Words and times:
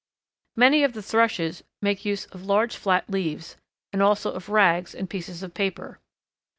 Many 0.55 0.83
of 0.83 0.93
the 0.93 1.03
Thrushes 1.03 1.63
make 1.79 2.05
use 2.05 2.25
of 2.33 2.43
large 2.43 2.75
flat 2.75 3.07
leaves, 3.07 3.57
and 3.93 4.01
also 4.01 4.31
of 4.31 4.49
rags 4.49 4.95
and 4.95 5.07
pieces 5.07 5.43
of 5.43 5.53
paper. 5.53 5.99